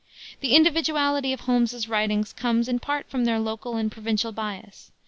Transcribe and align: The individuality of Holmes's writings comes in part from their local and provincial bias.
The 0.39 0.55
individuality 0.55 1.31
of 1.31 1.41
Holmes's 1.41 1.87
writings 1.87 2.33
comes 2.33 2.67
in 2.67 2.79
part 2.79 3.07
from 3.07 3.25
their 3.25 3.39
local 3.39 3.75
and 3.75 3.91
provincial 3.91 4.31
bias. 4.31 4.91